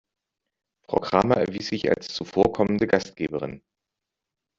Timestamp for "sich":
1.67-1.87